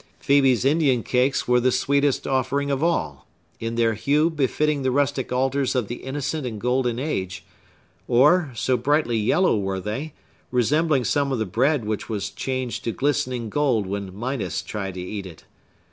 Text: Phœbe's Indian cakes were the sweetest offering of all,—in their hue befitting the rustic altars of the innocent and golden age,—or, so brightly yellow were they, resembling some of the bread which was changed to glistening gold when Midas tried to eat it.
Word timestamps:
Phœbe's 0.19 0.65
Indian 0.65 1.03
cakes 1.03 1.47
were 1.47 1.59
the 1.59 1.71
sweetest 1.71 2.25
offering 2.25 2.71
of 2.71 2.81
all,—in 2.83 3.75
their 3.75 3.93
hue 3.93 4.31
befitting 4.31 4.81
the 4.81 4.89
rustic 4.89 5.31
altars 5.31 5.75
of 5.75 5.89
the 5.89 5.97
innocent 5.97 6.43
and 6.43 6.59
golden 6.59 6.97
age,—or, 6.97 8.51
so 8.55 8.77
brightly 8.77 9.19
yellow 9.19 9.55
were 9.55 9.79
they, 9.79 10.13
resembling 10.49 11.03
some 11.03 11.31
of 11.31 11.37
the 11.37 11.45
bread 11.45 11.85
which 11.85 12.09
was 12.09 12.31
changed 12.31 12.83
to 12.85 12.91
glistening 12.91 13.47
gold 13.47 13.85
when 13.85 14.11
Midas 14.11 14.63
tried 14.63 14.95
to 14.95 15.01
eat 15.01 15.27
it. 15.27 15.45